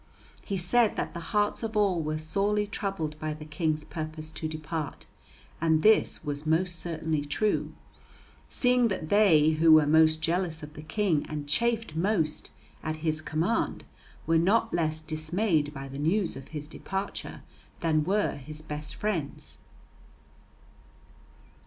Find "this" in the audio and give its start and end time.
5.83-6.23